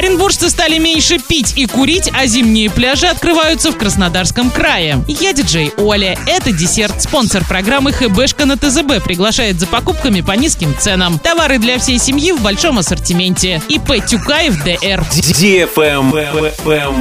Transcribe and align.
Оренбуржцы 0.00 0.48
стали 0.48 0.78
меньше 0.78 1.18
пить 1.18 1.52
и 1.56 1.66
курить, 1.66 2.10
а 2.14 2.24
зимние 2.24 2.70
пляжи 2.70 3.06
открываются 3.06 3.70
в 3.70 3.76
Краснодарском 3.76 4.50
крае. 4.50 5.04
Я 5.06 5.34
диджей 5.34 5.74
Оля. 5.76 6.18
Это 6.26 6.52
десерт. 6.52 7.02
Спонсор 7.02 7.44
программы 7.44 7.92
ХБшка 7.92 8.46
на 8.46 8.56
ТЗБ 8.56 9.04
приглашает 9.04 9.60
за 9.60 9.66
покупками 9.66 10.22
по 10.22 10.32
низким 10.32 10.74
ценам. 10.78 11.18
Товары 11.18 11.58
для 11.58 11.78
всей 11.78 11.98
семьи 11.98 12.32
в 12.32 12.40
большом 12.40 12.78
ассортименте. 12.78 13.60
ИП 13.68 14.02
Тюкаев 14.06 14.64
ДР. 14.64 15.04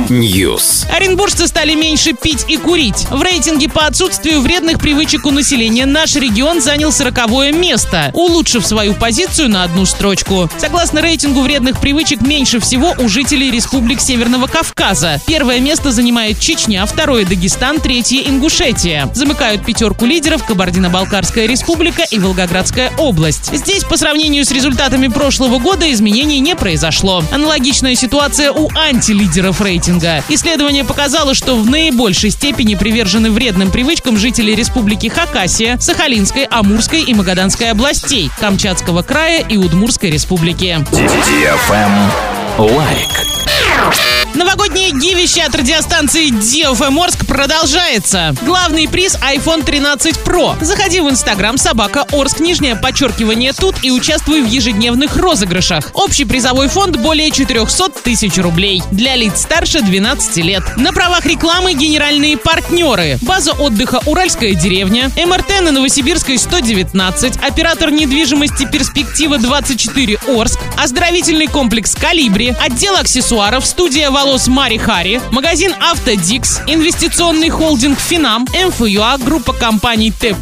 News. 0.09 0.85
Оренбуржцы 0.93 1.47
стали 1.47 1.75
меньше 1.75 2.11
пить 2.11 2.43
и 2.49 2.57
курить. 2.57 3.07
В 3.09 3.21
рейтинге 3.21 3.69
по 3.69 3.85
отсутствию 3.85 4.41
вредных 4.41 4.77
привычек 4.77 5.25
у 5.25 5.31
населения 5.31 5.85
наш 5.85 6.17
регион 6.17 6.61
занял 6.61 6.91
40 6.91 7.53
место, 7.53 8.11
улучшив 8.13 8.67
свою 8.67 8.93
позицию 8.93 9.47
на 9.47 9.63
одну 9.63 9.85
строчку. 9.85 10.49
Согласно 10.57 10.99
рейтингу 11.01 11.39
вредных 11.39 11.79
привычек 11.79 12.19
меньше 12.23 12.59
всего 12.59 12.88
у 12.97 13.09
жителей 13.09 13.51
республик 13.51 14.01
Северного 14.01 14.47
Кавказа. 14.47 15.21
Первое 15.27 15.59
место 15.59 15.91
занимает 15.91 16.39
Чечня, 16.39 16.85
второе 16.85 17.25
Дагестан, 17.25 17.79
третье 17.79 18.21
Ингушетия. 18.27 19.09
Замыкают 19.13 19.65
пятерку 19.65 20.05
лидеров 20.05 20.43
Кабардино-Балкарская 20.45 21.45
республика 21.45 22.03
и 22.09 22.19
Волгоградская 22.19 22.91
область. 22.97 23.53
Здесь 23.53 23.83
по 23.83 23.97
сравнению 23.97 24.45
с 24.45 24.51
результатами 24.51 25.07
прошлого 25.07 25.59
года 25.59 25.91
изменений 25.91 26.39
не 26.39 26.55
произошло. 26.55 27.23
Аналогичная 27.31 27.95
ситуация 27.95 28.51
у 28.51 28.69
антилидеров 28.75 29.61
рейтинга. 29.61 30.23
Исследование 30.29 30.83
показало, 30.83 31.33
что 31.33 31.55
в 31.55 31.69
наибольшей 31.69 32.31
степени 32.31 32.75
привержены 32.75 33.31
вредным 33.31 33.71
привычкам 33.71 34.17
жители 34.17 34.53
республики 34.53 35.07
Хакасия, 35.07 35.77
Сахалинской, 35.79 36.45
Амурской 36.45 37.01
и 37.01 37.13
Магаданской 37.13 37.71
областей, 37.71 38.31
Камчатского 38.39 39.01
края 39.01 39.45
и 39.47 39.57
Удмурской 39.57 40.09
республики. 40.09 40.77
Лайк. 42.58 44.17
Новогоднее 44.89 45.13
гивище 45.13 45.41
от 45.41 45.55
радиостанции 45.55 46.29
DFM 46.29 46.99
Орск 47.03 47.25
продолжается. 47.25 48.35
Главный 48.41 48.87
приз 48.87 49.15
iPhone 49.15 49.63
13 49.63 50.15
Pro. 50.25 50.63
Заходи 50.63 50.99
в 50.99 51.09
Инстаграм 51.09 51.57
собака 51.57 52.05
Орск, 52.11 52.39
нижнее 52.39 52.75
подчеркивание 52.75 53.53
тут 53.53 53.75
и 53.83 53.91
участвуй 53.91 54.41
в 54.41 54.47
ежедневных 54.47 55.15
розыгрышах. 55.17 55.91
Общий 55.93 56.25
призовой 56.25 56.69
фонд 56.69 56.97
более 56.97 57.29
400 57.31 57.89
тысяч 58.03 58.37
рублей. 58.37 58.81
Для 58.91 59.15
лиц 59.15 59.41
старше 59.41 59.81
12 59.81 60.37
лет. 60.37 60.63
На 60.77 60.91
правах 60.91 61.25
рекламы 61.25 61.73
генеральные 61.73 62.37
партнеры. 62.37 63.19
База 63.21 63.53
отдыха 63.53 64.01
«Уральская 64.05 64.53
деревня», 64.53 65.11
МРТ 65.15 65.61
на 65.61 65.71
Новосибирской 65.71 66.37
119, 66.37 67.37
оператор 67.37 67.91
недвижимости 67.91 68.67
«Перспектива 68.71 69.37
24 69.37 70.19
Орск», 70.27 70.59
оздоровительный 70.77 71.47
комплекс 71.47 71.95
«Калибри», 71.95 72.55
отдел 72.59 72.95
аксессуаров, 72.95 73.65
студия 73.65 74.09
волос 74.09 74.47
Мари 74.47 74.78
Хари, 74.79 75.21
магазин 75.31 75.73
Автодикс, 75.79 76.61
инвестиционный 76.67 77.49
холдинг 77.49 77.99
Финам, 77.99 78.47
МФЮА, 78.53 79.17
группа 79.17 79.53
компаний 79.53 80.11
Т+, 80.11 80.35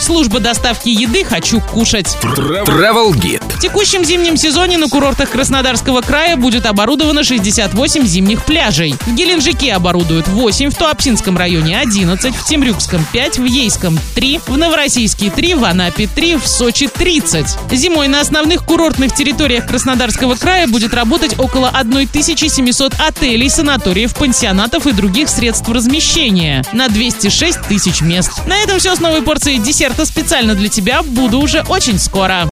служба 0.00 0.40
доставки 0.40 0.88
еды 0.88 1.24
«Хочу 1.24 1.60
кушать». 1.60 2.16
Travel 2.22 3.12
Guide. 3.12 3.42
В 3.56 3.60
текущем 3.60 4.04
зимнем 4.04 4.36
сезоне 4.36 4.78
на 4.78 4.88
курортах 4.88 5.30
Краснодарского 5.30 6.00
края 6.00 6.36
будет 6.36 6.66
оборудовано 6.66 7.24
68 7.24 8.06
зимних 8.06 8.44
пляжей. 8.44 8.94
В 9.06 9.14
Геленджике 9.14 9.74
оборудуют 9.74 10.28
8, 10.28 10.70
в 10.70 10.74
Туапсинском 10.76 11.36
районе 11.36 11.78
11, 11.78 12.34
в 12.34 12.44
Темрюкском 12.44 13.04
5, 13.12 13.38
в 13.38 13.44
Ейском 13.44 13.98
3, 14.14 14.40
в 14.46 14.56
Новороссийске 14.56 15.30
3, 15.30 15.54
в 15.54 15.64
Анапе 15.64 16.06
3, 16.06 16.36
в 16.36 16.46
Сочи 16.46 16.86
30. 16.86 17.46
Зимой 17.72 18.08
на 18.08 18.20
основных 18.20 18.64
курортных 18.64 19.14
территориях 19.14 19.66
Краснодарского 19.66 20.36
края 20.36 20.66
будет 20.66 20.94
работать 20.94 21.38
около 21.38 21.68
1700 21.68 22.94
отелей, 22.94 23.50
санаториев, 23.80 24.14
пансионатов 24.14 24.86
и 24.86 24.92
других 24.92 25.28
средств 25.30 25.68
размещения 25.68 26.62
на 26.72 26.88
206 26.88 27.62
тысяч 27.62 28.02
мест. 28.02 28.46
На 28.46 28.58
этом 28.58 28.78
все 28.78 28.94
с 28.94 29.00
новой 29.00 29.22
порцией 29.22 29.58
десерта 29.58 30.04
специально 30.04 30.54
для 30.54 30.68
тебя. 30.68 31.02
Буду 31.02 31.40
уже 31.40 31.62
очень 31.66 31.98
скоро. 31.98 32.46